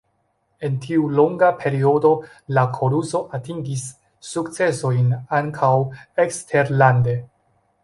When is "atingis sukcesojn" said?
3.39-5.15